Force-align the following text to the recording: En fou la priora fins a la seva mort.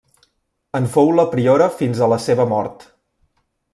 En 0.79 0.87
fou 0.95 1.11
la 1.19 1.25
priora 1.35 1.67
fins 1.81 2.01
a 2.07 2.11
la 2.15 2.19
seva 2.25 2.47
mort. 2.55 2.87